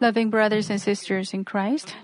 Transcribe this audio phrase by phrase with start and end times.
[0.00, 1.94] Loving brothers and sisters in Christ,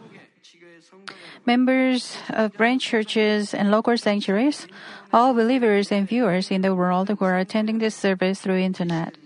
[1.46, 4.66] members of branch churches and local sanctuaries,
[5.12, 9.16] all believers and viewers in the world who are attending this service through internet.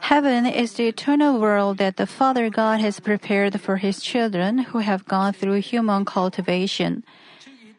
[0.00, 4.78] Heaven is the eternal world that the Father God has prepared for His children who
[4.78, 7.04] have gone through human cultivation.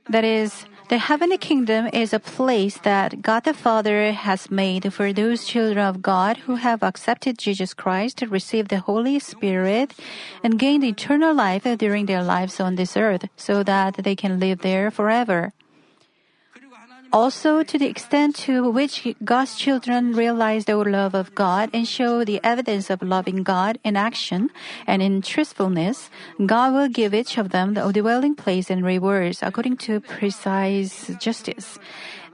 [0.09, 5.11] That is, the heavenly kingdom is a place that God the Father has made for
[5.11, 9.95] those children of God who have accepted Jesus Christ, received the Holy Spirit,
[10.43, 14.59] and gained eternal life during their lives on this earth so that they can live
[14.59, 15.53] there forever.
[17.15, 22.25] Also, to the extent to which God's children realize the love of God and show
[22.25, 24.49] the evidence of loving God in action
[24.85, 26.09] and in truthfulness,
[26.45, 31.79] God will give each of them the dwelling place and rewards according to precise justice.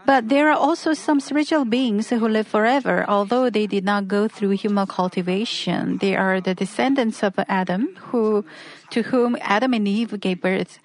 [0.08, 4.28] But there are also some spiritual beings who live forever, although they did not go
[4.28, 6.00] through human cultivation.
[6.00, 8.44] They are the descendants of Adam, who,
[8.90, 10.80] to whom Adam and Eve gave birth.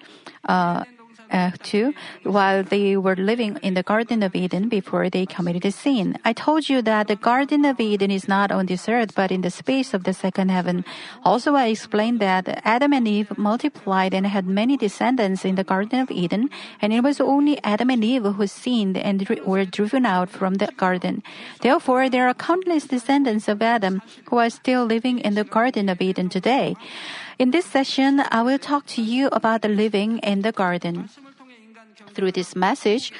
[0.47, 0.85] Uh,
[1.31, 6.17] uh, to while they were living in the Garden of Eden before they committed sin.
[6.25, 9.41] I told you that the Garden of Eden is not on this earth but in
[9.41, 10.85] the space of the second heaven.
[11.23, 15.99] Also, I explained that Adam and Eve multiplied and had many descendants in the Garden
[15.99, 16.49] of Eden,
[16.81, 20.67] and it was only Adam and Eve who sinned and were driven out from the
[20.77, 21.23] garden.
[21.61, 26.01] Therefore, there are countless descendants of Adam who are still living in the Garden of
[26.01, 26.75] Eden today.
[27.39, 31.07] In this session, I will talk to you about the living in the garden.
[32.15, 33.13] Through this message,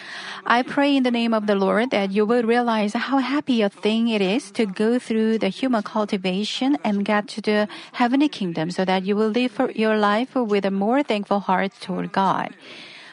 [0.44, 3.70] I pray in the name of the Lord that you will realize how happy a
[3.70, 8.72] thing it is to go through the human cultivation and get to the heavenly kingdom
[8.72, 12.56] so that you will live your life with a more thankful heart toward God.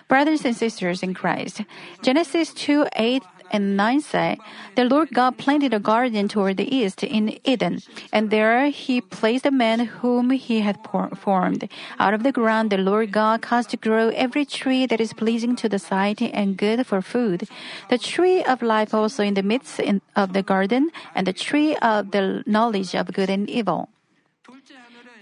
[0.08, 1.62] Brothers and sisters in Christ,
[2.00, 3.22] Genesis 2 8
[3.54, 4.36] and 9 say,
[4.74, 9.46] The Lord God planted a garden toward the east in Eden, and there he placed
[9.46, 10.78] a man whom he had
[11.16, 11.68] formed.
[12.00, 15.54] Out of the ground the Lord God caused to grow every tree that is pleasing
[15.62, 17.46] to the sight and good for food.
[17.90, 19.80] The tree of life also in the midst
[20.16, 23.93] of the garden, and the tree of the knowledge of good and evil.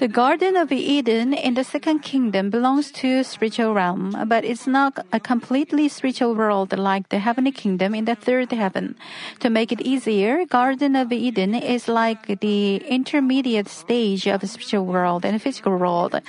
[0.03, 5.07] The Garden of Eden in the second kingdom belongs to spiritual realm, but it's not
[5.13, 8.97] a completely spiritual world like the heavenly kingdom in the third heaven.
[9.39, 15.25] To make it easier, Garden of Eden is like the intermediate stage of spiritual world
[15.25, 16.21] and physical world.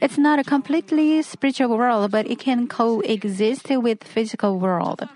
[0.00, 5.06] It's not a completely spiritual world, but it can coexist with physical world.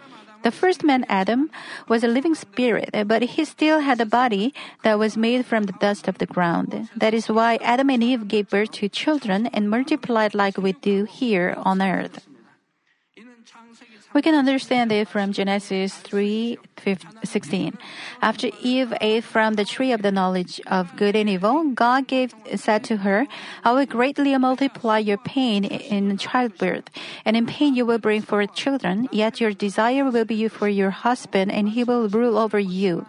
[0.43, 1.51] The first man, Adam,
[1.89, 5.65] was a living spirit, eh, but he still had a body that was made from
[5.65, 6.89] the dust of the ground.
[6.97, 11.05] That is why Adam and Eve gave birth to children and multiplied like we do
[11.05, 12.27] here on earth.
[14.15, 16.59] We can understand it from Genesis 3
[17.25, 17.79] 16.
[18.21, 22.35] After Eve ate from the tree of the knowledge of good and evil, God gave,
[22.57, 23.27] said to her,
[23.65, 26.91] I will greatly multiply your pain in childbirth,
[27.25, 30.91] and in pain you will bring forth children, yet your desire will be for your
[30.91, 33.07] husband, and he will rule over you.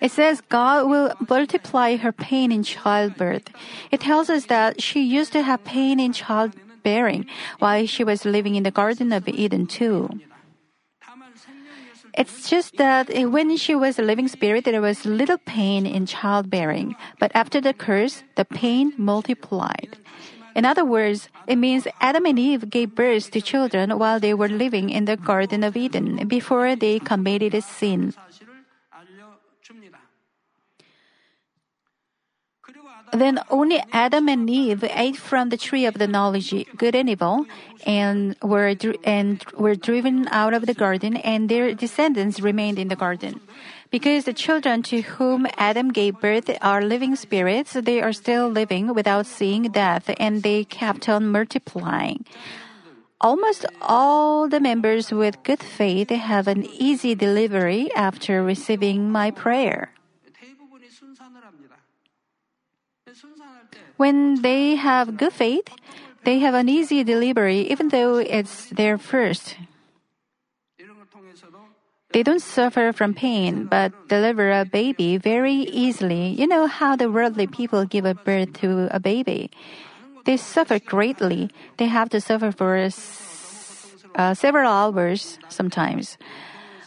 [0.00, 3.50] It says God will multiply her pain in childbirth.
[3.90, 7.26] It tells us that she used to have pain in childbirth bearing
[7.58, 10.08] while she was living in the Garden of Eden too.
[12.14, 16.96] It's just that when she was a living spirit, there was little pain in childbearing.
[17.20, 19.96] But after the curse, the pain multiplied.
[20.56, 24.48] In other words, it means Adam and Eve gave birth to children while they were
[24.48, 28.12] living in the Garden of Eden before they committed a sin.
[33.12, 37.46] Then only Adam and Eve ate from the tree of the knowledge good and evil,
[37.84, 42.96] and were and were driven out of the garden, and their descendants remained in the
[42.96, 43.40] garden.
[43.90, 48.94] Because the children to whom Adam gave birth are living spirits, they are still living
[48.94, 52.24] without seeing death, and they kept on multiplying.
[53.20, 59.90] Almost all the members with good faith have an easy delivery after receiving my prayer.
[64.00, 65.68] When they have good faith,
[66.24, 69.60] they have an easy delivery even though it's their first.
[72.16, 76.32] They don't suffer from pain, but deliver a baby very easily.
[76.32, 79.50] You know how the worldly people give birth to a baby.
[80.24, 81.52] They suffer greatly.
[81.76, 82.80] They have to suffer for
[84.16, 86.16] uh, several hours sometimes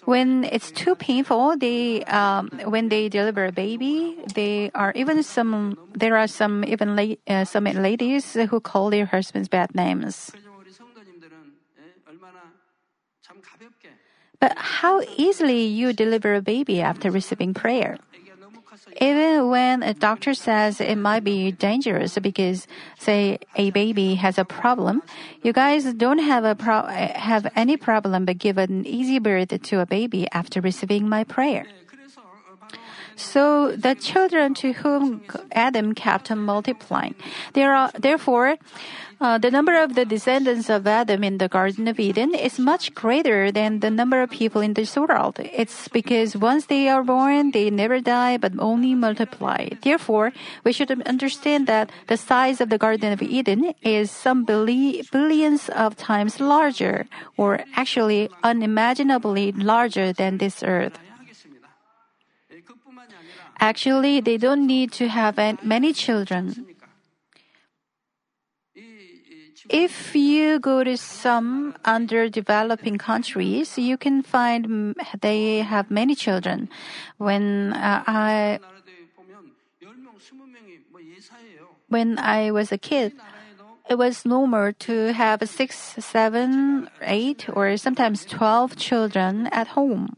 [0.05, 5.77] when it's too painful, they um, when they deliver a baby, they are even some.
[5.95, 10.31] There are some even la- uh, some ladies who call their husbands bad names.
[14.39, 17.97] But how easily you deliver a baby after receiving prayer.
[19.01, 22.67] Even when a doctor says it might be dangerous because,
[22.99, 25.01] say, a baby has a problem,
[25.41, 29.79] you guys don't have a pro- have any problem but give an easy birth to
[29.79, 31.65] a baby after receiving my prayer.
[33.15, 35.21] So the children to whom
[35.51, 37.15] Adam kept multiplying.
[37.53, 38.57] There are, therefore,
[39.21, 42.93] uh, the number of the descendants of Adam in the Garden of Eden is much
[42.93, 45.39] greater than the number of people in this world.
[45.39, 49.69] It's because once they are born, they never die but only multiply.
[49.81, 50.33] Therefore,
[50.65, 55.69] we should understand that the size of the Garden of Eden is some billi- billions
[55.69, 57.05] of times larger,
[57.37, 60.99] or actually unimaginably larger than this earth.
[63.63, 66.65] Actually, they don't need to have many children.
[69.69, 76.67] If you go to some underdeveloping countries, you can find they have many children.
[77.17, 78.59] When uh, I
[81.87, 83.13] when I was a kid,
[83.89, 90.17] it was normal to have six, seven, eight, or sometimes twelve children at home.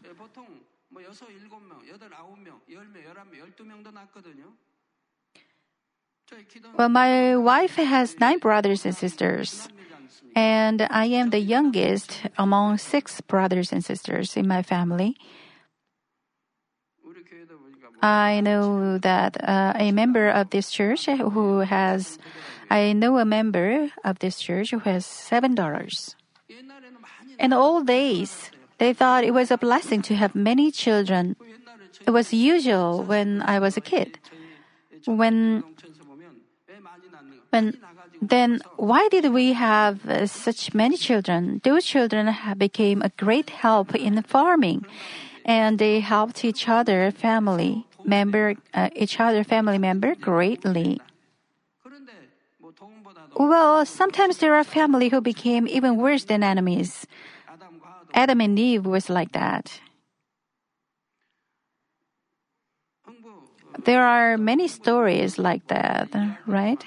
[6.78, 9.70] Well, my wife has nine brothers and sisters,
[10.36, 15.16] and I am the youngest among six brothers and sisters in my family.
[18.02, 22.20] I know that uh, a member of this church who has,
[22.70, 26.16] I know a member of this church who has seven daughters.
[27.40, 31.38] In old days, they thought it was a blessing to have many children.
[32.06, 34.20] It was usual when I was a kid.
[35.06, 35.64] When
[38.22, 41.62] then why did we have uh, such many children?
[41.64, 44.86] Those children became a great help in farming,
[45.46, 51.02] and they helped each other family member uh, each other family member greatly.
[53.36, 57.06] Well, sometimes there are family who became even worse than enemies.
[58.14, 59.82] Adam and Eve was like that.
[63.84, 66.10] There are many stories like that,
[66.48, 66.84] right?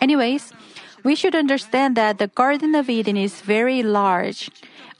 [0.00, 0.52] Anyways,
[1.04, 4.50] we should understand that the Garden of Eden is very large.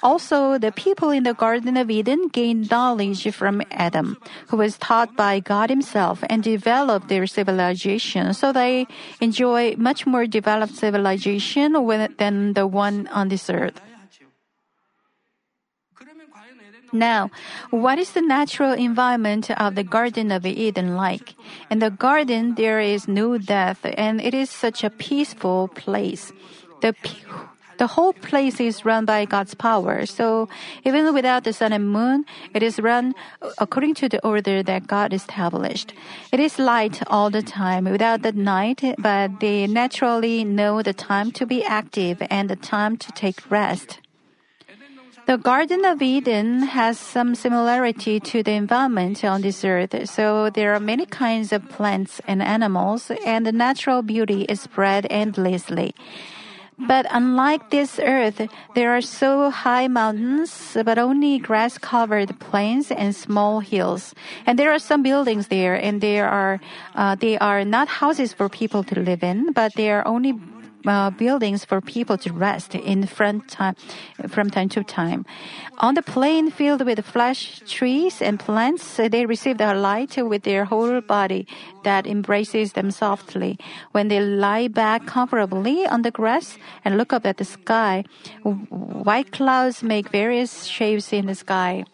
[0.02, 4.16] Also, the people in the Garden of Eden gained knowledge from Adam,
[4.48, 8.86] who was taught by God Himself and developed their civilization, so they
[9.20, 11.76] enjoy much more developed civilization
[12.16, 13.80] than the one on this earth.
[16.92, 17.30] Now,
[17.70, 21.34] what is the natural environment of the Garden of Eden like?
[21.70, 26.32] In the garden, there is no death, and it is such a peaceful place.
[26.80, 26.94] The
[27.80, 30.04] the whole place is run by God's power.
[30.04, 30.50] So
[30.84, 33.14] even without the sun and moon, it is run
[33.56, 35.94] according to the order that God established.
[36.30, 41.32] It is light all the time without the night, but they naturally know the time
[41.32, 43.98] to be active and the time to take rest.
[45.26, 50.74] The Garden of Eden has some similarity to the environment on this earth, so there
[50.74, 55.94] are many kinds of plants and animals, and the natural beauty is spread endlessly.
[56.78, 58.40] But unlike this earth,
[58.74, 64.14] there are so high mountains, but only grass covered plains and small hills.
[64.46, 66.60] And there are some buildings there, and there are,
[66.94, 70.32] uh, they are not houses for people to live in, but they are only
[70.86, 73.74] uh, buildings for people to rest in front time,
[74.28, 75.24] from time to time.
[75.78, 80.64] On the plain filled with flesh trees and plants, they receive the light with their
[80.64, 81.46] whole body
[81.84, 83.58] that embraces them softly.
[83.92, 88.04] When they lie back comfortably on the grass and look up at the sky,
[88.42, 91.84] white clouds make various shapes in the sky.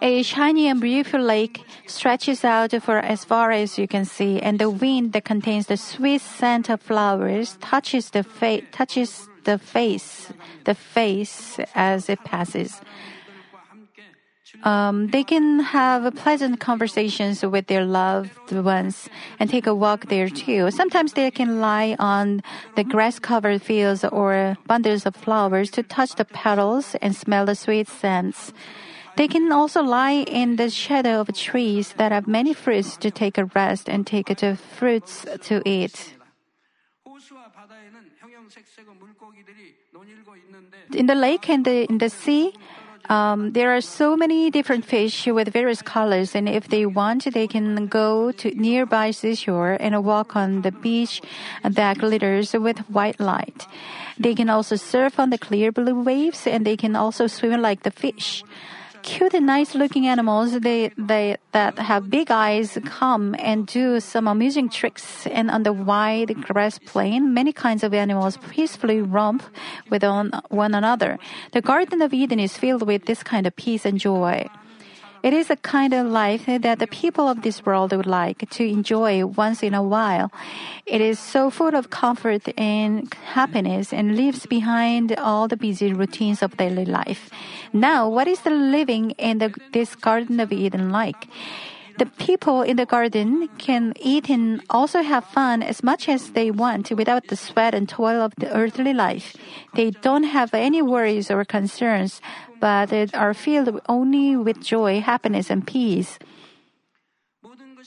[0.00, 4.58] A shiny and beautiful lake stretches out for as far as you can see, and
[4.58, 8.22] the wind that contains the sweet scent of flowers touches the
[8.70, 10.32] touches the face,
[10.64, 12.80] the face as it passes.
[14.62, 20.28] Um, they can have pleasant conversations with their loved ones and take a walk there
[20.28, 20.70] too.
[20.70, 22.42] Sometimes they can lie on
[22.76, 27.54] the grass covered fields or bundles of flowers to touch the petals and smell the
[27.54, 28.52] sweet scents.
[29.18, 33.36] They can also lie in the shadow of trees that have many fruits to take
[33.36, 36.14] a rest and take the fruits to eat.
[40.94, 42.54] In the lake and the, in the sea,
[43.08, 47.48] um, there are so many different fish with various colors, and if they want, they
[47.48, 51.20] can go to nearby seashore and walk on the beach
[51.64, 53.66] that glitters with white light.
[54.16, 57.82] They can also surf on the clear blue waves, and they can also swim like
[57.82, 58.44] the fish
[59.08, 64.28] cute and nice looking animals they, they, that have big eyes come and do some
[64.28, 65.26] amusing tricks.
[65.28, 69.42] And on the wide grass plain, many kinds of animals peacefully romp
[69.88, 71.18] with one another.
[71.52, 74.46] The Garden of Eden is filled with this kind of peace and joy.
[75.28, 78.64] It is a kind of life that the people of this world would like to
[78.64, 80.32] enjoy once in a while.
[80.86, 86.42] It is so full of comfort and happiness and leaves behind all the busy routines
[86.42, 87.28] of daily life.
[87.74, 91.28] Now, what is the living in the, this Garden of Eden like?
[91.98, 96.50] The people in the garden can eat and also have fun as much as they
[96.50, 99.34] want without the sweat and toil of the earthly life.
[99.74, 102.20] They don't have any worries or concerns,
[102.60, 106.18] but are filled only with joy, happiness, and peace.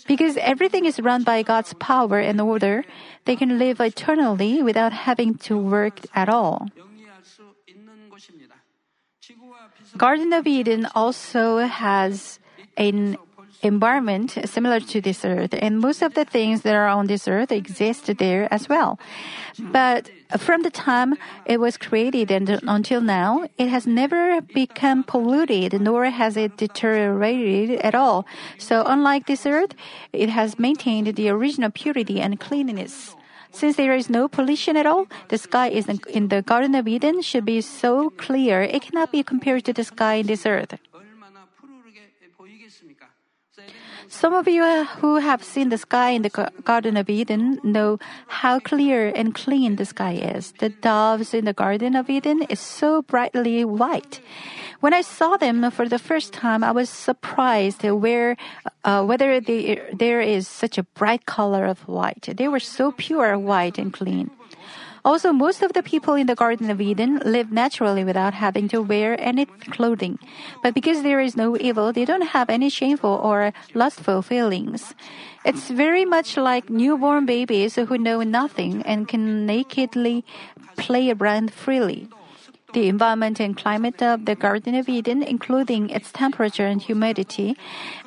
[0.07, 2.83] Because everything is run by God's power and order,
[3.23, 6.67] they can live eternally without having to work at all.
[9.95, 12.39] Garden of Eden also has
[12.77, 13.17] an
[13.63, 17.51] environment similar to this earth, and most of the things that are on this earth
[17.51, 18.99] exist there as well.
[19.59, 21.15] But from the time
[21.45, 27.79] it was created and until now, it has never become polluted, nor has it deteriorated
[27.81, 28.25] at all.
[28.57, 29.75] So unlike this earth,
[30.13, 33.15] it has maintained the original purity and cleanliness.
[33.53, 37.43] Since there is no pollution at all, the sky in the Garden of Eden should
[37.43, 40.79] be so clear it cannot be compared to the sky in this earth.
[44.11, 48.59] Some of you who have seen the sky in the Garden of Eden know how
[48.59, 50.51] clear and clean the sky is.
[50.59, 54.19] The doves in the Garden of Eden is so brightly white.
[54.81, 58.35] When I saw them for the first time, I was surprised where,
[58.83, 62.27] uh, whether they, there is such a bright color of white.
[62.35, 64.29] They were so pure, white, and clean.
[65.03, 68.81] Also, most of the people in the Garden of Eden live naturally without having to
[68.81, 70.19] wear any clothing.
[70.61, 74.93] But because there is no evil, they don't have any shameful or lustful feelings.
[75.43, 80.23] It's very much like newborn babies who know nothing and can nakedly
[80.77, 82.07] play around freely.
[82.73, 87.57] The environment and climate of the Garden of Eden, including its temperature and humidity,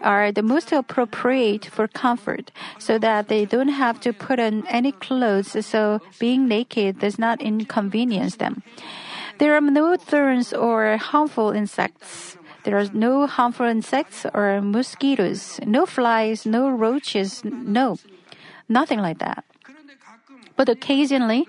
[0.00, 4.92] are the most appropriate for comfort, so that they don't have to put on any
[4.92, 8.62] clothes, so being naked does not inconvenience them.
[9.38, 12.38] There are no thorns or harmful insects.
[12.64, 17.98] There are no harmful insects or mosquitoes, no flies, no roaches, no,
[18.68, 19.44] nothing like that.
[20.56, 21.46] But occasionally,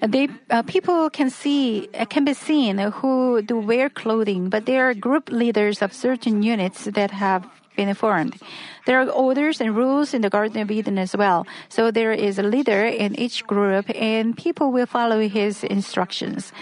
[0.00, 4.78] they uh, people can see uh, can be seen who do wear clothing, but they
[4.78, 7.46] are group leaders of certain units that have
[7.76, 8.40] been formed.
[8.86, 11.46] There are orders and rules in the Garden of Eden as well.
[11.68, 16.52] So there is a leader in each group, and people will follow his instructions.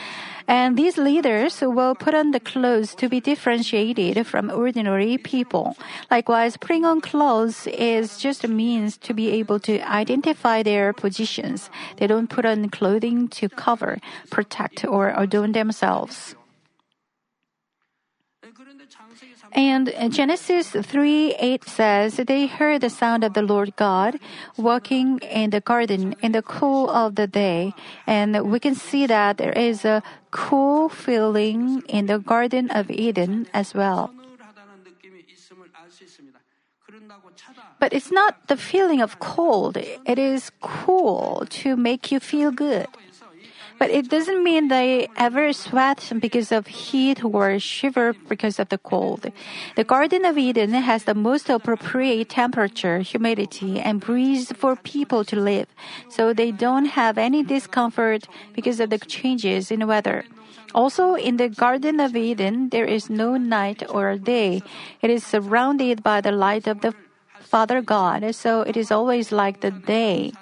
[0.47, 5.77] And these leaders will put on the clothes to be differentiated from ordinary people.
[6.11, 11.71] Likewise, putting on clothes is just a means to be able to identify their positions.
[11.97, 13.99] They don't put on clothing to cover,
[14.31, 16.35] protect, or adorn themselves.
[19.53, 24.19] And Genesis 3 8 says, They heard the sound of the Lord God
[24.57, 27.73] walking in the garden in the cool of the day.
[28.07, 30.03] And we can see that there is a
[30.35, 34.11] cool feeling in the Garden of Eden as well.
[37.79, 42.89] But it's not the feeling of cold, it is cool to make you feel good.
[43.79, 48.79] But it doesn't mean they ever sweat because of heat or shiver because of the
[48.79, 49.27] cold.
[49.77, 55.37] The Garden of Eden has the most appropriate temperature, humidity, and breeze for people to
[55.37, 55.69] live,
[56.09, 60.25] so they don't have any discomfort because of the changes in weather.
[60.75, 64.63] Also, in the Garden of Eden, there is no night or day.
[65.03, 66.95] It is surrounded by the light of the
[67.41, 70.33] Father God, so it is always like the day.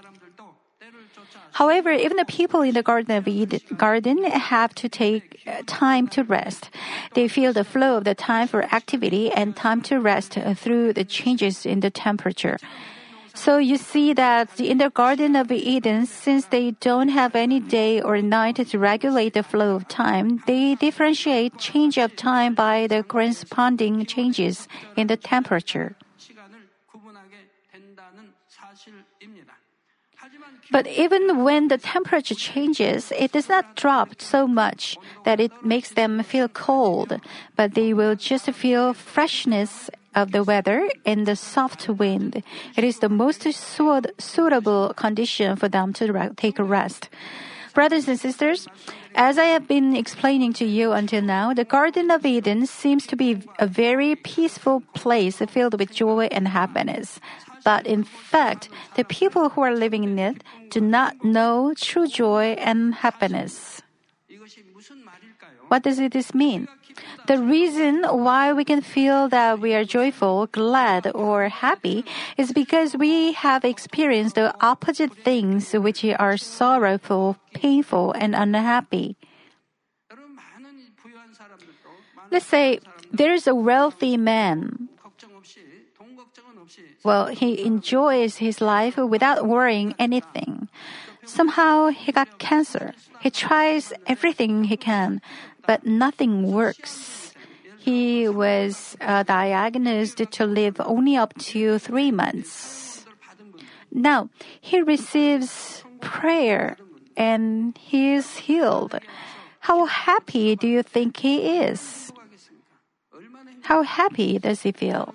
[1.52, 6.09] However, even the people in the Garden of Eden garden have to take uh, time
[6.09, 6.71] to rest.
[7.14, 10.94] They feel the flow of the time for activity and time to rest uh, through
[10.94, 12.59] the changes in the temperature.
[13.35, 18.00] So you see that in the Garden of Eden, since they don't have any day
[18.00, 23.02] or night to regulate the flow of time, they differentiate change of time by the
[23.02, 25.97] corresponding changes in the temperature.
[30.71, 35.90] But even when the temperature changes, it does not drop so much that it makes
[35.90, 37.21] them feel cold,
[37.57, 42.42] but they will just feel freshness of the weather and the soft wind.
[42.76, 47.09] It is the most suit- suitable condition for them to take a rest.
[47.75, 48.69] Brothers and sisters,
[49.14, 53.16] as I have been explaining to you until now, the Garden of Eden seems to
[53.16, 57.19] be a very peaceful place filled with joy and happiness.
[57.64, 62.59] But in fact, the people who are living in it do not know true joy
[62.59, 63.83] and happiness.
[65.69, 66.69] What does this mean?
[67.26, 72.04] The reason why we can feel that we are joyful, glad, or happy
[72.37, 79.16] is because we have experienced the opposite things which are sorrowful, painful, and unhappy.
[82.31, 82.81] Let's say
[83.12, 84.88] there's a wealthy man.
[87.04, 90.68] Well, he enjoys his life without worrying anything.
[91.25, 92.94] Somehow he got cancer.
[93.21, 95.21] He tries everything he can,
[95.66, 97.35] but nothing works.
[97.78, 103.04] He was uh, diagnosed to live only up to three months.
[103.90, 104.30] Now,
[104.61, 106.76] he receives prayer
[107.16, 108.99] and he is healed.
[109.61, 112.12] How happy do you think he is?
[113.62, 115.14] How happy does he feel?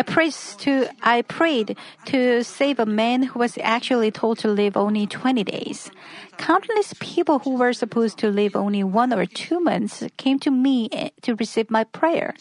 [0.00, 0.32] I prayed
[0.64, 1.76] to I prayed
[2.06, 5.90] to save a man who was actually told to live only 20 days.
[6.38, 10.88] Countless people who were supposed to live only one or two months came to me
[10.90, 12.32] eh, to receive my prayer.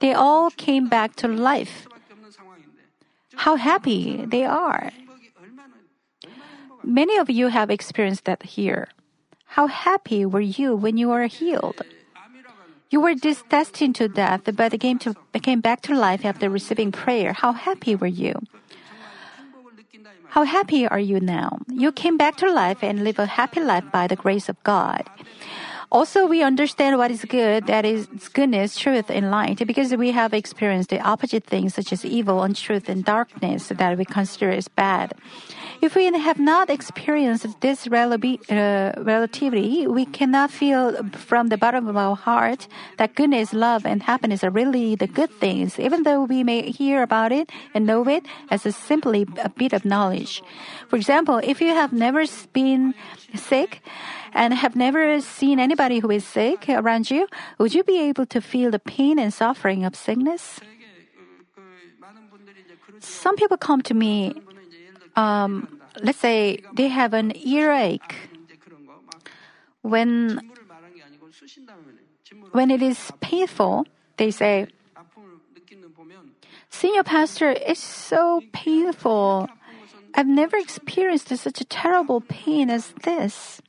[0.00, 1.88] They all came back to life.
[3.36, 4.92] How happy they are.
[6.84, 8.88] Many of you have experienced that here.
[9.56, 11.80] How happy were you when you were healed?
[12.90, 17.32] You were destined to death, but came, to, came back to life after receiving prayer.
[17.34, 18.34] How happy were you?
[20.28, 21.58] How happy are you now?
[21.68, 25.04] You came back to life and live a happy life by the grace of God.
[25.90, 30.34] Also, we understand what is good, that is goodness, truth, and light, because we have
[30.34, 35.14] experienced the opposite things such as evil, untruth, and darkness that we consider as bad.
[35.80, 41.96] If we have not experienced this uh, relativity, we cannot feel from the bottom of
[41.96, 42.66] our heart
[42.96, 47.02] that goodness, love, and happiness are really the good things, even though we may hear
[47.02, 50.42] about it and know it as a simply a bit of knowledge.
[50.88, 52.94] For example, if you have never been
[53.36, 53.80] sick
[54.32, 58.40] and have never seen anybody who is sick around you, would you be able to
[58.40, 60.58] feel the pain and suffering of sickness?
[62.98, 64.34] Some people come to me
[65.18, 68.30] um, let's say they have an earache.
[69.82, 70.40] When
[72.52, 74.66] when it is painful, they say,
[76.70, 79.48] Senior pastor, it's so painful.
[80.14, 83.60] I've never experienced such a terrible pain as this.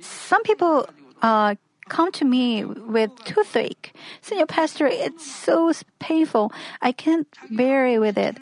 [0.00, 0.88] Some people
[1.20, 1.56] uh,
[1.88, 3.92] come to me with toothache.
[4.20, 6.52] Senior pastor, it's so painful.
[6.80, 8.38] I can't bear it with it.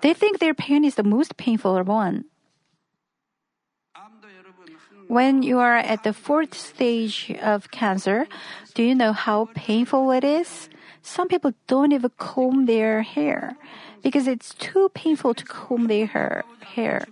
[0.00, 2.24] They think their pain is the most painful one.
[5.08, 8.26] When you are at the fourth stage of cancer,
[8.74, 10.68] do you know how painful it is?
[11.02, 13.56] Some people don't even comb their hair
[14.02, 17.06] because it's too painful to comb their hair.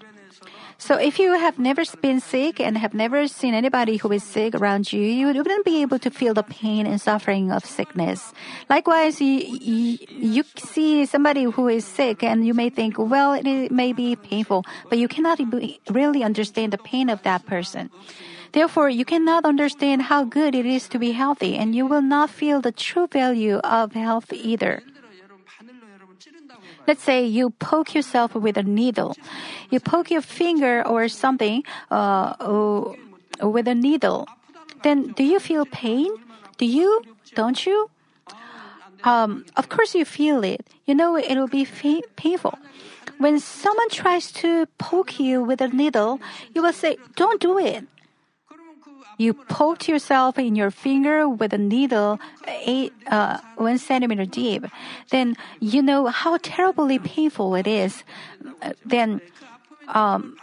[0.80, 4.54] So if you have never been sick and have never seen anybody who is sick
[4.54, 8.32] around you, you wouldn't be able to feel the pain and suffering of sickness.
[8.70, 13.92] Likewise, you, you, see somebody who is sick and you may think, well, it may
[13.92, 15.40] be painful, but you cannot
[15.90, 17.90] really understand the pain of that person.
[18.52, 22.30] Therefore, you cannot understand how good it is to be healthy, and you will not
[22.30, 24.82] feel the true value of health either.
[26.88, 29.14] Let's say you poke yourself with a needle.
[29.68, 32.94] You poke your finger or something uh, uh,
[33.46, 34.26] with a needle.
[34.82, 36.08] Then do you feel pain?
[36.56, 37.04] Do you?
[37.34, 37.90] Don't you?
[39.04, 40.64] Um, of course you feel it.
[40.86, 42.58] You know it will be fa- painful.
[43.18, 46.20] When someone tries to poke you with a needle,
[46.54, 47.84] you will say, don't do it
[49.18, 54.64] you poked yourself in your finger with a needle eight, uh, one centimeter deep,
[55.10, 58.04] then you know how terribly painful it is.
[58.86, 59.20] Then,
[59.88, 60.38] um,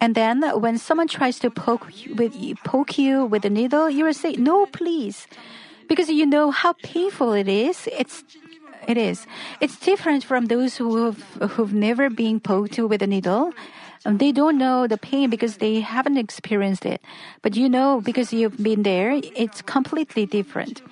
[0.00, 4.14] and then when someone tries to poke with poke you with a needle, you will
[4.14, 5.26] say, "No, please,"
[5.88, 7.88] because you know how painful it is.
[7.90, 8.24] It's
[8.86, 9.26] it is.
[9.60, 11.22] It's different from those who've
[11.54, 13.52] who've never been poked with a needle.
[14.04, 17.00] Um, They don't know the pain because they haven't experienced it.
[17.42, 20.82] But you know, because you've been there, it's completely different.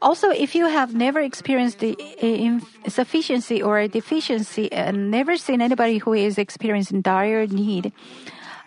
[0.00, 6.12] Also, if you have never experienced the insufficiency or deficiency and never seen anybody who
[6.12, 7.92] is experiencing dire need,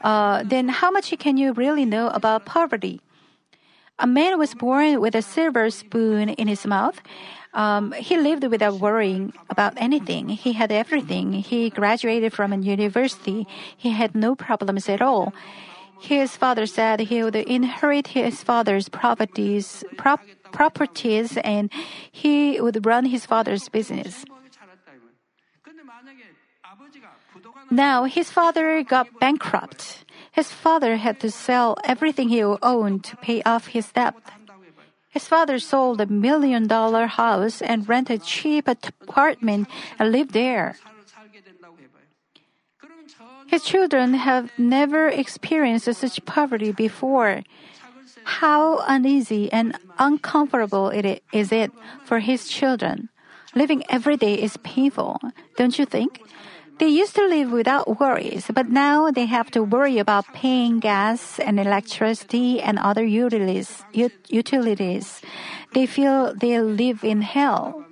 [0.01, 3.01] uh, then how much can you really know about poverty?
[3.99, 7.01] A man was born with a silver spoon in his mouth.
[7.53, 10.29] Um, he lived without worrying about anything.
[10.29, 11.33] He had everything.
[11.33, 13.47] He graduated from a university.
[13.75, 15.33] He had no problems at all.
[15.99, 21.71] His father said he would inherit his father's properties, prop, properties, and
[22.11, 24.23] he would run his father's business.
[27.69, 30.05] Now his father got bankrupt.
[30.31, 34.15] His father had to sell everything he owned to pay off his debt.
[35.09, 39.67] His father sold a million dollar house and rented a cheap apartment
[39.97, 40.77] and lived there.
[43.47, 47.41] His children have never experienced such poverty before.
[48.23, 51.71] How uneasy and uncomfortable it is it
[52.05, 53.09] for his children.
[53.55, 55.19] Living every day is painful,
[55.57, 56.21] don't you think?
[56.79, 61.37] They used to live without worries, but now they have to worry about paying gas
[61.37, 63.83] and electricity and other utilities.
[65.73, 67.83] They feel they live in hell.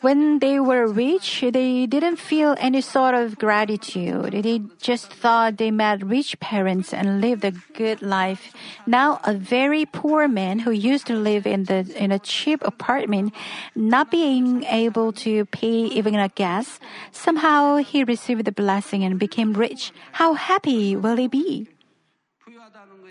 [0.00, 4.32] When they were rich, they didn't feel any sort of gratitude.
[4.32, 8.52] They just thought they met rich parents and lived a good life.
[8.86, 13.34] Now, a very poor man who used to live in the in a cheap apartment,
[13.74, 16.80] not being able to pay even a gas,
[17.12, 19.92] somehow he received the blessing and became rich.
[20.12, 21.68] How happy will he be?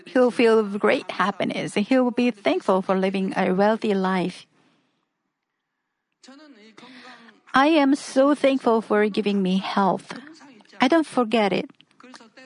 [0.06, 1.74] He'll feel great happiness.
[1.74, 4.46] He will be thankful for living a wealthy life.
[7.54, 10.12] I am so thankful for giving me health.
[10.80, 11.70] I don't forget it.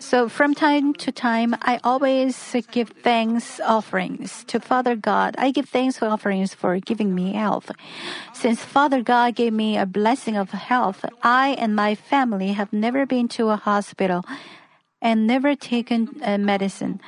[0.00, 2.36] So from time to time, I always
[2.70, 5.34] give thanks offerings to Father God.
[5.38, 7.70] I give thanks offerings for giving me health.
[8.32, 13.06] Since Father God gave me a blessing of health, I and my family have never
[13.06, 14.24] been to a hospital
[15.00, 17.00] and never taken a medicine.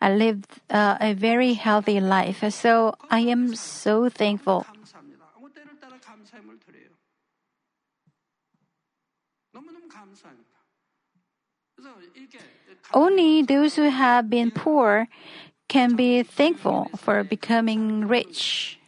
[0.00, 2.44] I lived uh, a very healthy life.
[2.52, 4.66] So I am so thankful.
[12.94, 15.08] Only those who have been poor
[15.66, 18.78] can be thankful for becoming rich.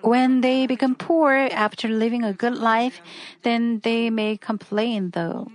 [0.00, 3.02] When they become poor after living a good life,
[3.42, 5.52] then they may complain though.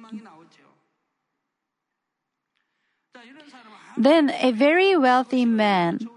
[3.97, 6.07] Then a very wealthy man,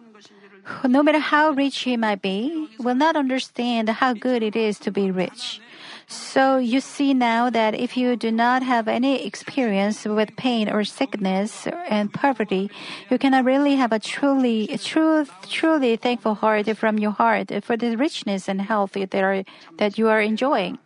[0.85, 4.91] no matter how rich he might be, will not understand how good it is to
[4.91, 5.61] be rich.
[6.07, 10.85] So you see now that if you do not have any experience with pain or
[10.85, 12.71] sickness and poverty,
[13.11, 17.97] you cannot really have a truly, true, truly thankful heart from your heart for the
[17.97, 19.45] richness and health that, are,
[19.79, 20.79] that you are enjoying.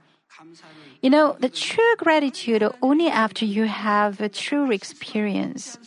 [1.00, 5.78] You know, the true gratitude only after you have a true experience.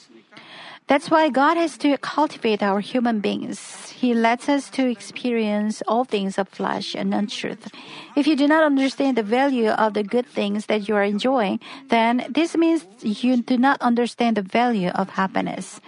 [0.92, 3.90] That's why God has to cultivate our human beings.
[3.92, 7.72] He lets us to experience all things of flesh and untruth.
[8.18, 11.62] If you do not understand the value of the good things that you are enjoying,
[11.88, 15.80] then this means you do not understand the value of happiness.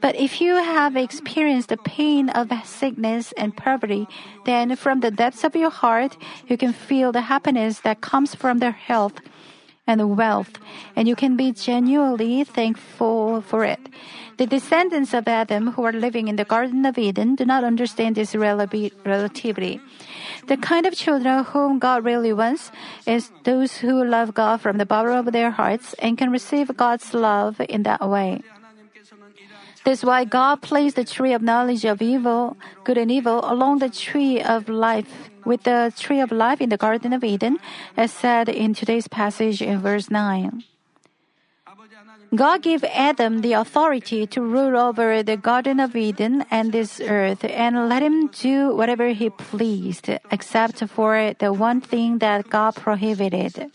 [0.00, 4.06] But if you have experienced the pain of sickness and poverty,
[4.46, 8.58] then from the depths of your heart, you can feel the happiness that comes from
[8.58, 9.18] their health
[9.86, 10.58] and wealth,
[10.96, 13.80] and you can be genuinely thankful for it.
[14.36, 18.16] The descendants of Adam who are living in the Garden of Eden do not understand
[18.16, 19.80] this relativity.
[20.48, 22.72] The kind of children whom God really wants
[23.06, 27.14] is those who love God from the bottom of their hearts and can receive God's
[27.14, 28.42] love in that way.
[29.84, 33.90] That's why God placed the tree of knowledge of evil, good and evil, along the
[33.90, 37.58] tree of life with the tree of life in the Garden of Eden,
[37.96, 40.64] as said in today's passage in verse 9.
[42.34, 47.44] God gave Adam the authority to rule over the Garden of Eden and this earth
[47.44, 53.70] and let him do whatever he pleased, except for the one thing that God prohibited.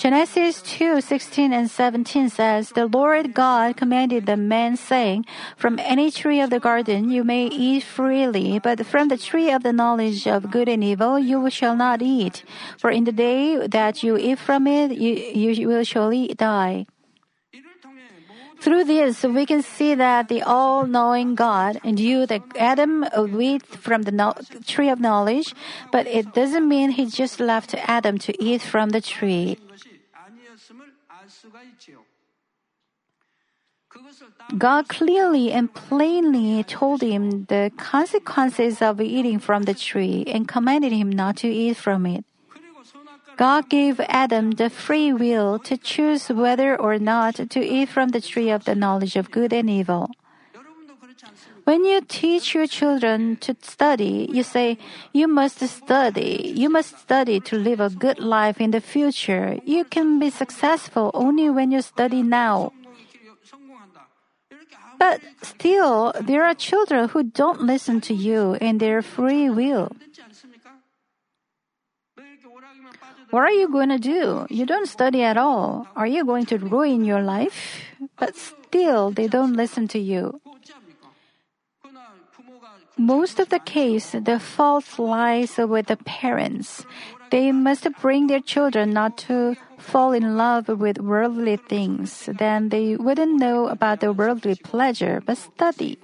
[0.00, 5.26] Genesis 2 16 and 17 says, The Lord God commanded the man, saying,
[5.58, 9.62] From any tree of the garden you may eat freely, but from the tree of
[9.62, 12.44] the knowledge of good and evil you shall not eat.
[12.78, 15.12] For in the day that you eat from it, you,
[15.52, 16.86] you will surely die.
[18.58, 24.12] Through this, we can see that the all-knowing God knew that Adam would from the
[24.12, 24.34] no-
[24.66, 25.54] tree of knowledge,
[25.92, 29.58] but it doesn't mean he just left Adam to eat from the tree.
[34.56, 40.92] God clearly and plainly told him the consequences of eating from the tree and commanded
[40.92, 42.24] him not to eat from it.
[43.36, 48.20] God gave Adam the free will to choose whether or not to eat from the
[48.20, 50.10] tree of the knowledge of good and evil.
[51.70, 54.76] When you teach your children to study, you say,
[55.12, 56.50] You must study.
[56.56, 59.54] You must study to live a good life in the future.
[59.64, 62.72] You can be successful only when you study now.
[64.98, 69.94] But still, there are children who don't listen to you in their free will.
[73.30, 74.44] What are you going to do?
[74.50, 75.86] You don't study at all.
[75.94, 77.86] Are you going to ruin your life?
[78.18, 80.40] But still, they don't listen to you
[83.00, 86.84] most of the case, the fault lies with the parents.
[87.30, 92.28] They must bring their children not to fall in love with worldly things.
[92.28, 95.98] Then they wouldn't know about the worldly pleasure, but study.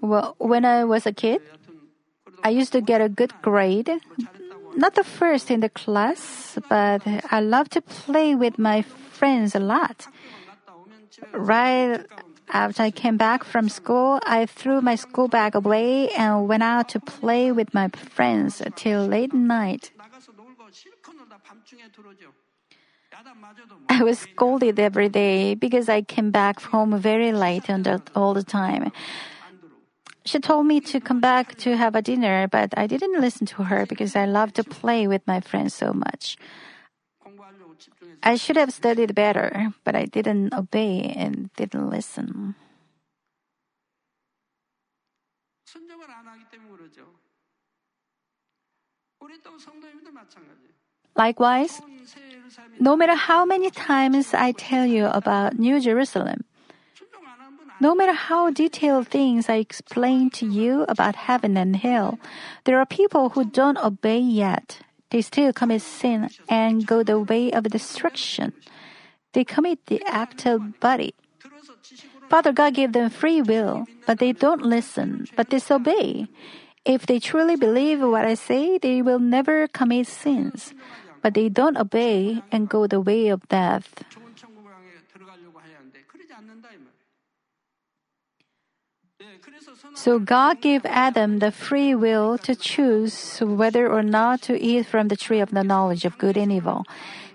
[0.00, 1.42] Well, when I was a kid,
[2.44, 3.90] I used to get a good grade,
[4.76, 9.60] not the first in the class, but I love to play with my friends a
[9.60, 10.06] lot.
[11.32, 12.00] Right
[12.52, 16.88] after I came back from school, I threw my school bag away and went out
[16.90, 19.90] to play with my friends till late night.
[23.88, 28.42] I was scolded every day because I came back home very late and all the
[28.42, 28.92] time
[30.24, 33.64] she told me to come back to have a dinner, but I didn't listen to
[33.64, 36.36] her because I love to play with my friends so much.
[38.22, 42.54] I should have studied better, but I didn't obey and didn't listen.
[51.16, 51.80] Likewise,
[52.80, 56.44] no matter how many times I tell you about New Jerusalem,
[57.80, 62.18] no matter how detailed things I explain to you about heaven and hell,
[62.64, 64.80] there are people who don't obey yet.
[65.10, 68.52] They still commit sin and go the way of destruction.
[69.32, 71.14] They commit the act of body.
[72.30, 76.26] Father God gave them free will, but they don't listen, but disobey.
[76.84, 80.74] If they truly believe what I say, they will never commit sins,
[81.22, 84.04] but they don't obey and go the way of death.
[89.94, 95.08] So God gave Adam the free will to choose whether or not to eat from
[95.08, 96.84] the tree of the knowledge of good and evil.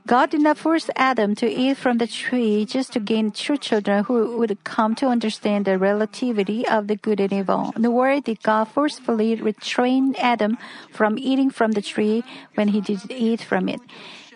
[0.05, 4.03] God did not force Adam to eat from the tree just to gain true children
[4.03, 7.71] who would come to understand the relativity of the good and evil.
[7.77, 10.57] Nor did God forcefully restrain Adam
[10.91, 12.23] from eating from the tree
[12.55, 13.79] when he did eat from it.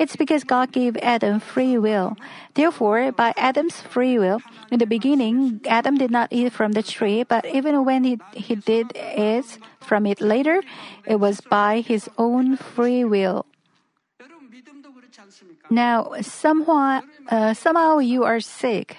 [0.04, 2.18] It's because God gave Adam free will.
[2.56, 7.24] Therefore, by Adam's free will, in the beginning, Adam did not eat from the tree,
[7.24, 10.60] but even when he, he did eat from it later,
[11.08, 13.46] it was by his own free will.
[15.70, 17.00] Now, somehow,
[17.32, 18.98] uh, somehow you are sick.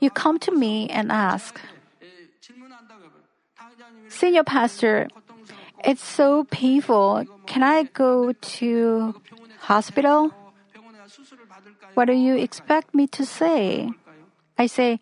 [0.00, 1.60] You come to me and ask,
[4.08, 5.08] Senior Pastor,
[5.84, 7.26] it's so painful.
[7.44, 9.14] Can I go to
[9.64, 10.30] hospital?
[11.94, 13.90] What do you expect me to say?
[14.58, 15.00] I say,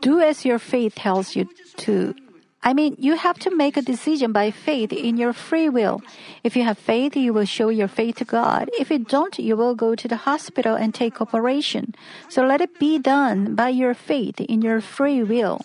[0.00, 1.48] do as your faith tells you
[1.84, 2.14] to.
[2.62, 6.02] I mean, you have to make a decision by faith in your free will.
[6.44, 8.68] If you have faith, you will show your faith to God.
[8.78, 11.94] If you don't, you will go to the hospital and take operation.
[12.28, 15.64] So let it be done by your faith in your free will.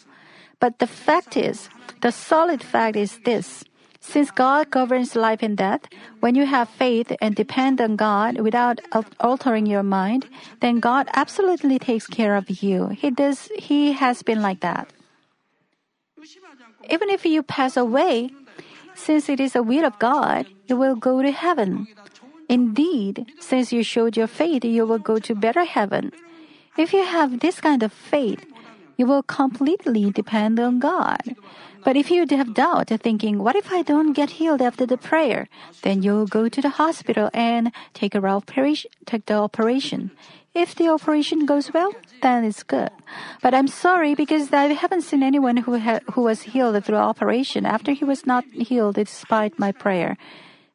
[0.59, 1.67] But the fact is,
[1.99, 3.65] the solid fact is this.
[4.05, 5.81] Since God governs life and death,
[6.21, 8.79] when you have faith and depend on God without
[9.19, 10.29] altering your mind,
[10.61, 12.89] then God absolutely takes care of you.
[12.89, 14.87] He does, He has been like that.
[16.89, 18.29] Even if you pass away,
[18.93, 21.87] since it is the will of God, you will go to heaven.
[22.47, 26.11] Indeed, since you showed your faith, you will go to better heaven.
[26.77, 28.45] If you have this kind of faith,
[28.97, 31.35] you will completely depend on God.
[31.85, 35.47] But if you have doubt, thinking, what if I don't get healed after the prayer?
[35.83, 40.09] Then you'll go to the hospital and take, a operation, take the operation.
[40.55, 41.93] If the operation goes well,
[42.23, 42.89] then it's good.
[43.43, 47.67] But I'm sorry because I haven't seen anyone who, ha- who was healed through operation
[47.67, 50.17] after he was not healed despite my prayer.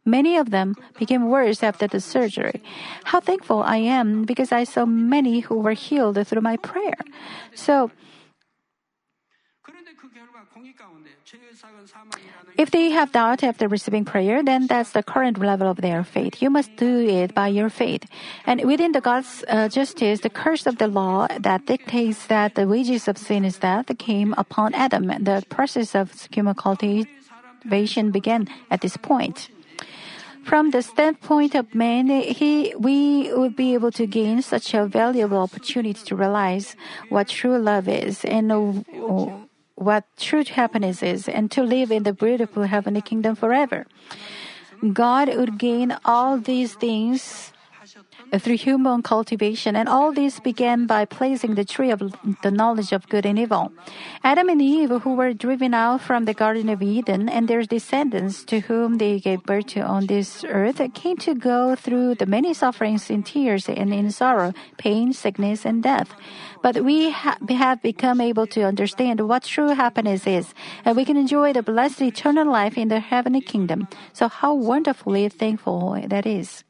[0.05, 2.63] Many of them became worse after the surgery.
[3.05, 6.97] How thankful I am because I saw many who were healed through my prayer.
[7.55, 7.91] So,
[12.57, 16.43] if they have doubt after receiving prayer, then that's the current level of their faith.
[16.43, 18.05] You must do it by your faith.
[18.47, 22.67] And within the God's uh, justice, the curse of the law that dictates that the
[22.67, 25.07] wages of sin is death came upon Adam.
[25.07, 29.49] The process of human cultivation began at this point.
[30.45, 35.39] From the standpoint of man, he, we would be able to gain such a valuable
[35.39, 36.75] opportunity to realize
[37.09, 38.51] what true love is and.
[38.51, 39.47] Uh,
[39.81, 43.87] what true happiness is and to live in the beautiful heavenly kingdom forever.
[44.93, 47.53] God would gain all these things
[48.39, 52.01] through human cultivation, and all this began by placing the tree of
[52.43, 53.73] the knowledge of good and evil.
[54.23, 58.45] Adam and Eve, who were driven out from the Garden of Eden, and their descendants,
[58.45, 62.55] to whom they gave birth to on this earth, came to go through the many
[62.55, 66.15] sufferings in tears and in sorrow, pain, sickness, and death.
[66.63, 71.17] But we ha- have become able to understand what true happiness is, and we can
[71.17, 73.89] enjoy the blessed eternal life in the heavenly kingdom.
[74.13, 76.65] So, how wonderfully thankful that is.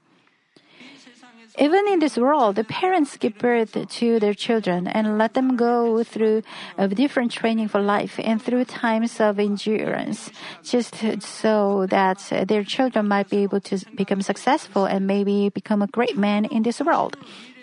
[1.59, 6.03] Even in this world, the parents give birth to their children and let them go
[6.05, 6.43] through
[6.79, 10.31] a different training for life and through times of endurance,
[10.63, 15.87] just so that their children might be able to become successful and maybe become a
[15.87, 17.17] great man in this world.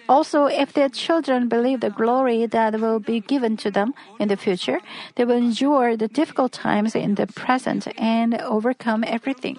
[0.09, 4.37] Also, if their children believe the glory that will be given to them in the
[4.37, 4.79] future,
[5.15, 9.57] they will endure the difficult times in the present and overcome everything.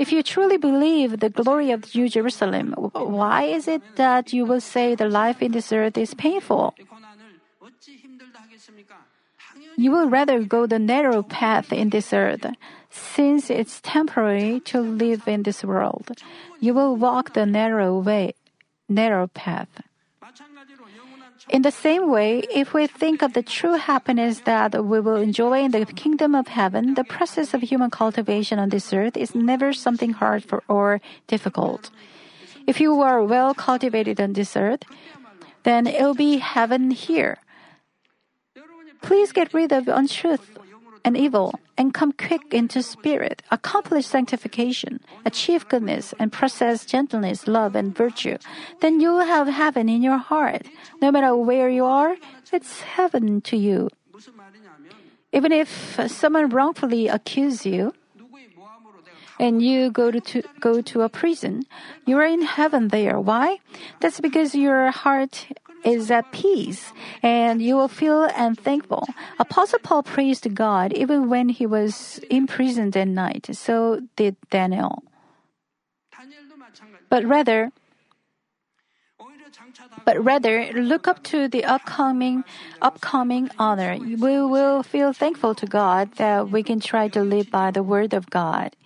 [0.00, 4.62] If you truly believe the glory of New Jerusalem, why is it that you will
[4.62, 6.72] say the life in this earth is painful?
[9.76, 12.46] You will rather go the narrow path in this earth,
[12.88, 16.16] since it's temporary to live in this world.
[16.60, 18.32] You will walk the narrow way,
[18.88, 19.68] narrow path.
[21.50, 25.64] In the same way, if we think of the true happiness that we will enjoy
[25.64, 29.72] in the kingdom of heaven, the process of human cultivation on this earth is never
[29.72, 31.90] something hard for, or difficult.
[32.68, 34.84] If you are well cultivated on this earth,
[35.64, 37.38] then it'll be heaven here.
[39.02, 40.56] Please get rid of untruth
[41.04, 47.74] and evil, and come quick into spirit, accomplish sanctification, achieve goodness, and possess gentleness, love,
[47.74, 48.36] and virtue,
[48.80, 50.66] then you will have heaven in your heart.
[51.00, 52.16] No matter where you are,
[52.52, 53.88] it's heaven to you.
[55.32, 57.94] Even if someone wrongfully accuses you,
[59.40, 61.64] and you go to, to, go to a prison,
[62.04, 63.18] you are in heaven there.
[63.18, 63.58] Why?
[64.00, 65.46] That's because your heart
[65.84, 69.06] is at peace, and you will feel and thankful.
[69.38, 73.48] Apostle Paul praised God even when he was imprisoned at night.
[73.52, 75.02] So did Daniel.
[77.08, 77.72] But rather,
[80.04, 82.44] but rather look up to the upcoming
[82.80, 83.98] upcoming honor.
[83.98, 88.14] We will feel thankful to God that we can try to live by the word
[88.14, 88.76] of God.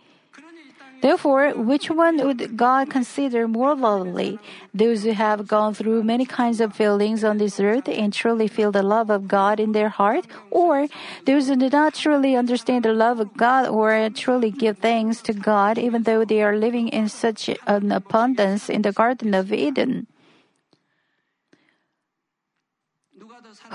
[1.04, 4.40] Therefore, which one would God consider more lovely?
[4.72, 8.72] Those who have gone through many kinds of feelings on this earth and truly feel
[8.72, 10.88] the love of God in their heart, or
[11.28, 15.36] those who do not truly understand the love of God or truly give thanks to
[15.36, 20.08] God, even though they are living in such an abundance in the Garden of Eden?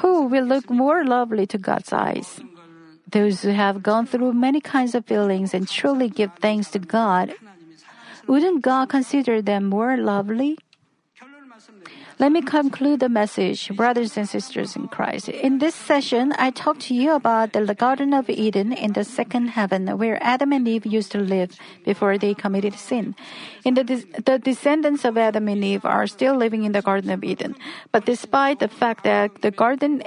[0.01, 2.41] Who will look more lovely to God's eyes?
[3.11, 7.33] Those who have gone through many kinds of feelings and truly give thanks to God,
[8.27, 10.57] wouldn't God consider them more lovely?
[12.19, 15.29] Let me conclude the message, brothers and sisters in Christ.
[15.29, 19.55] In this session, I talked to you about the Garden of Eden in the second
[19.55, 23.15] heaven, where Adam and Eve used to live before they committed sin.
[23.63, 23.83] In the,
[24.19, 27.55] the descendants of Adam and Eve are still living in the Garden of Eden.
[27.93, 30.03] But despite the fact that the Garden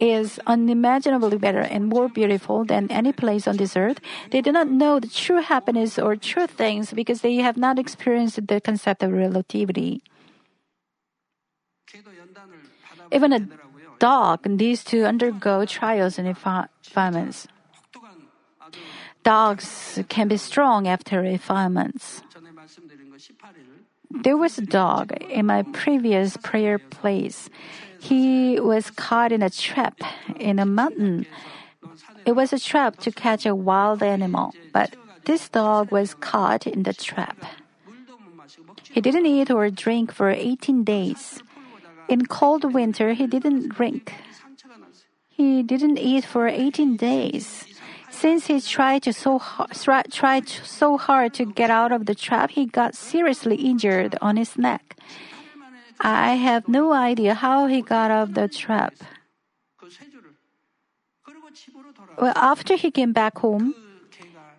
[0.00, 4.00] is unimaginably better and more beautiful than any place on this earth.
[4.30, 8.40] They do not know the true happiness or true things because they have not experienced
[8.46, 10.02] the concept of relativity.
[13.12, 13.40] Even a
[13.98, 17.46] dog needs to undergo trials and refinements.
[19.22, 22.22] Dogs can be strong after refinements.
[24.10, 27.50] There was a dog in my previous prayer place
[28.00, 30.00] he was caught in a trap
[30.36, 31.26] in a mountain.
[32.24, 36.82] It was a trap to catch a wild animal, but this dog was caught in
[36.82, 37.36] the trap.
[38.90, 41.42] He didn't eat or drink for 18 days.
[42.08, 44.14] In cold winter, he didn't drink.
[45.28, 47.64] He didn't eat for 18 days.
[48.10, 52.66] Since he tried so hard, tried so hard to get out of the trap, he
[52.66, 54.96] got seriously injured on his neck.
[56.00, 58.94] I have no idea how he got out of the trap.
[62.18, 63.74] Well, after he came back home,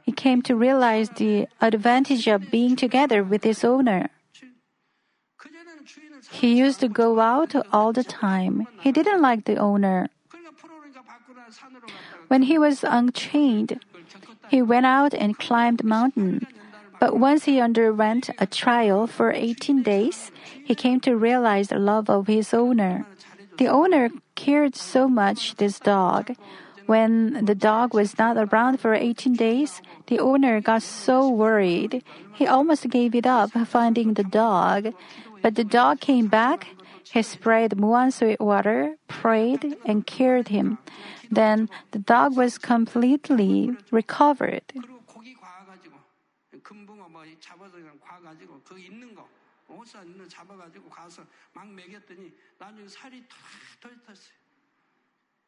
[0.04, 4.10] he came to realize the advantage of being together with his owner.
[6.32, 8.68] He used to go out all the time.
[8.80, 10.10] He didn't like the owner.
[12.28, 13.80] When he was unchained,
[14.50, 16.48] he went out and climbed mountain.
[17.02, 20.30] But once he underwent a trial for 18 days,
[20.64, 23.08] he came to realize the love of his owner.
[23.58, 26.38] The owner cared so much this dog.
[26.86, 32.04] When the dog was not around for 18 days, the owner got so worried.
[32.36, 34.94] He almost gave it up finding the dog.
[35.42, 36.68] But the dog came back.
[37.12, 40.78] He sprayed muan sweet water, prayed, and cured him.
[41.32, 44.70] Then the dog was completely recovered.
[49.81, 53.25] 거 옷살 있는 거 잡아가지고 가서 막 먹였더니 나중에 살이
[53.81, 54.37] 털 탔어요.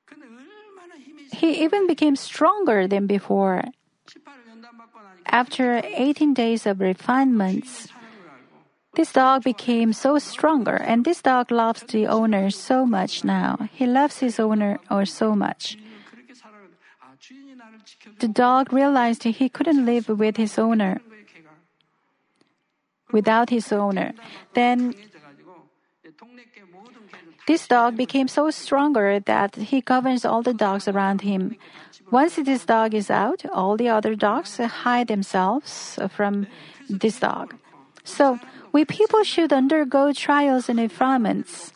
[0.05, 1.37] 근데 얼마나 힘이 있어.
[1.37, 3.61] He even became stronger than before.
[4.07, 8.65] 18을 연단받고 나니까 After 18 days of refinements, 사는 걸 알고
[8.95, 13.69] this dog became so stronger, and this dog loves the owner so much now.
[13.73, 15.77] He loves his owner or so much.
[15.77, 20.59] 주인은 그렇게 살아가는데 아 주인이 나를 지켜주는 The dog realized he couldn't live with his
[20.59, 21.12] owner 거예요 걔가
[23.14, 24.12] without his owner.
[24.54, 24.94] Then
[27.48, 31.56] this dog became so stronger that he governs all the dogs around him.
[32.12, 36.48] Once this dog is out, all the other dogs hide themselves from
[36.90, 37.56] this dog.
[38.04, 38.40] So,
[38.74, 41.72] we people should undergo trials and refinements.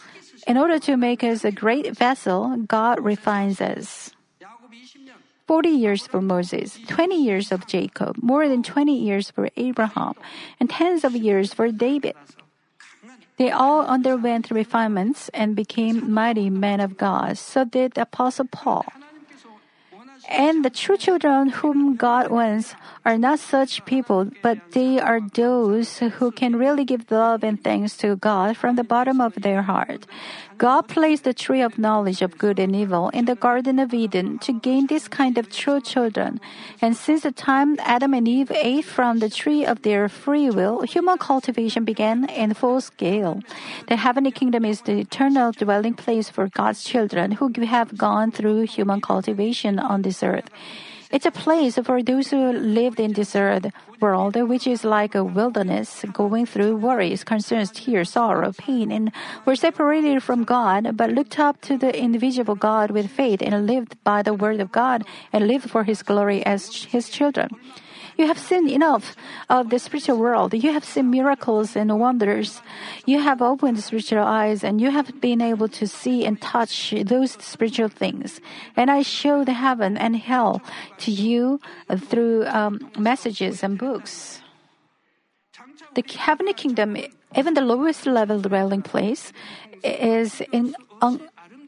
[0.48, 4.12] In order to make us a great vessel, God refines us.
[5.48, 10.14] 40 years for Moses, 20 years of Jacob, more than 20 years for Abraham,
[10.60, 12.16] and tens of years for David.
[13.38, 17.38] They all underwent refinements and became mighty men of God.
[17.38, 18.86] So did the Apostle Paul.
[20.28, 22.76] And the true children whom God wants
[23.06, 27.96] are not such people, but they are those who can really give love and thanks
[27.98, 30.06] to God from the bottom of their heart.
[30.58, 34.40] God placed the tree of knowledge of good and evil in the Garden of Eden
[34.40, 36.40] to gain this kind of true children.
[36.82, 40.82] And since the time Adam and Eve ate from the tree of their free will,
[40.82, 43.40] human cultivation began in full scale.
[43.88, 48.62] The heavenly kingdom is the eternal dwelling place for God's children who have gone through
[48.64, 50.50] human cultivation on this earth.
[51.10, 55.24] It's a place for those who lived in this earth world, which is like a
[55.24, 59.14] wilderness, going through worries, concerns, tears, sorrow, pain, and
[59.46, 63.96] were separated from God, but looked up to the invisible God with faith and lived
[64.04, 67.50] by the word of God and lived for His glory as His children.
[68.18, 69.16] You have seen enough
[69.48, 70.54] of the spiritual world.
[70.54, 72.62] You have seen miracles and wonders.
[73.06, 77.32] You have opened spiritual eyes and you have been able to see and touch those
[77.34, 78.42] spiritual things.
[78.76, 80.62] And I showed heaven and hell
[81.00, 81.62] to you
[81.96, 84.42] through um, messages and books.
[85.94, 86.98] The heavenly kingdom,
[87.36, 89.32] even the lowest level dwelling place,
[89.84, 91.22] is in, un,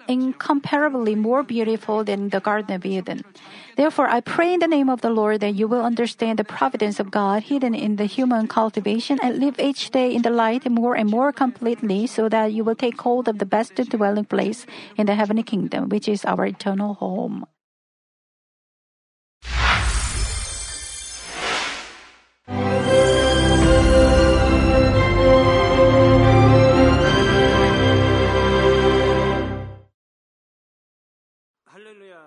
[0.10, 3.24] incomparably more beautiful than the Garden of Eden.
[3.78, 7.00] Therefore, I pray in the name of the Lord that you will understand the providence
[7.00, 10.98] of God hidden in the human cultivation and live each day in the light more
[10.98, 14.66] and more completely so that you will take hold of the best dwelling place
[14.98, 17.46] in the heavenly kingdom, which is our eternal home.